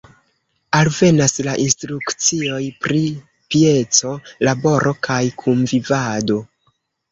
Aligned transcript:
Alvenas 0.77 1.35
la 1.47 1.53
instrukcioj 1.63 2.63
pri 2.87 3.03
pieco, 3.57 4.17
laboro 4.49 4.97
kaj 5.11 5.21
kunvivado. 5.45 6.43